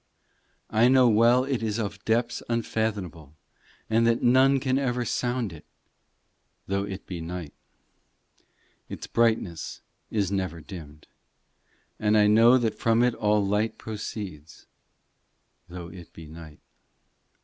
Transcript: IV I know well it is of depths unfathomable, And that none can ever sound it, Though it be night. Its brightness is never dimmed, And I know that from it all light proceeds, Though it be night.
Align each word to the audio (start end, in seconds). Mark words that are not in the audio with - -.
IV 0.01 0.65
I 0.77 0.87
know 0.87 1.07
well 1.07 1.43
it 1.43 1.61
is 1.61 1.77
of 1.77 2.03
depths 2.05 2.41
unfathomable, 2.49 3.35
And 3.87 4.07
that 4.07 4.23
none 4.23 4.59
can 4.59 4.79
ever 4.79 5.05
sound 5.05 5.53
it, 5.53 5.63
Though 6.65 6.85
it 6.85 7.05
be 7.05 7.21
night. 7.21 7.53
Its 8.89 9.05
brightness 9.05 9.81
is 10.09 10.31
never 10.31 10.59
dimmed, 10.59 11.05
And 11.99 12.17
I 12.17 12.25
know 12.25 12.57
that 12.57 12.79
from 12.79 13.03
it 13.03 13.13
all 13.13 13.45
light 13.45 13.77
proceeds, 13.77 14.65
Though 15.69 15.89
it 15.89 16.11
be 16.13 16.25
night. 16.25 16.61